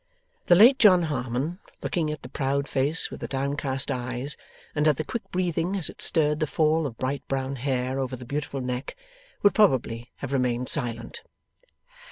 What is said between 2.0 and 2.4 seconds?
at the